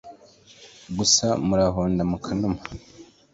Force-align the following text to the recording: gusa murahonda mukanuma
gusa 0.97 1.27
murahonda 1.45 2.01
mukanuma 2.11 2.59